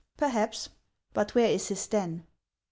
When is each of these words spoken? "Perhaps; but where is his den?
"Perhaps; 0.17 0.69
but 1.13 1.35
where 1.35 1.51
is 1.51 1.67
his 1.67 1.85
den? 1.85 2.25